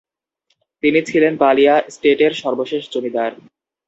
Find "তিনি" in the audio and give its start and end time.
0.83-0.99